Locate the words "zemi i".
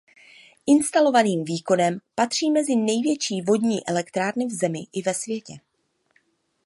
4.53-5.01